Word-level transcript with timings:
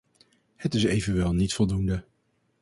Het 0.55 0.73
is 0.73 0.83
evenwel 0.83 1.33
niet 1.33 1.53
voldoende. 1.53 2.05